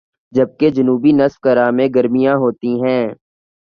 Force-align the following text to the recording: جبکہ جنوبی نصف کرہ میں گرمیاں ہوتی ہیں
جبکہ 0.33 0.69
جنوبی 0.69 1.11
نصف 1.11 1.39
کرہ 1.39 1.69
میں 1.71 1.87
گرمیاں 1.95 2.35
ہوتی 2.35 2.71
ہیں 2.83 3.03